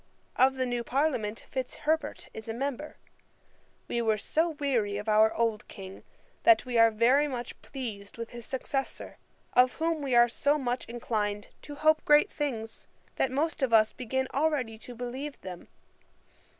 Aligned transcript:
Of 0.35 0.55
the 0.55 0.65
new 0.65 0.83
Parliament 0.83 1.43
Fitzherbert 1.51 2.27
is 2.33 2.47
a 2.47 2.55
member. 2.55 2.97
We 3.87 4.01
were 4.01 4.17
so 4.17 4.49
weary 4.49 4.97
of 4.97 5.07
our 5.07 5.31
old 5.35 5.67
King, 5.67 6.03
that 6.41 6.65
we 6.65 6.75
are 6.79 6.89
much 7.29 7.61
pleased 7.61 8.17
with 8.17 8.31
his 8.31 8.47
successor; 8.47 9.19
of 9.53 9.73
whom 9.73 10.01
we 10.01 10.15
are 10.15 10.27
so 10.27 10.57
much 10.57 10.85
inclined 10.85 11.49
to 11.61 11.75
hope 11.75 12.03
great 12.03 12.31
things, 12.31 12.87
that 13.17 13.29
most 13.31 13.61
of 13.61 13.73
us 13.73 13.93
begin 13.93 14.27
already 14.33 14.79
to 14.79 14.95
believe 14.95 15.39
them. 15.41 15.67